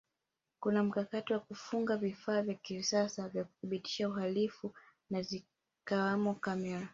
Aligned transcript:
kuna 0.59 0.83
mkakati 0.83 1.33
wa 1.33 1.39
kufunga 1.39 1.97
vifaa 1.97 2.41
vya 2.41 2.53
kisasa 2.55 3.29
vya 3.29 3.43
kudhibiti 3.43 4.05
uhalifu 4.05 4.73
na 5.09 5.21
zikiwamo 5.21 6.33
kamera 6.35 6.87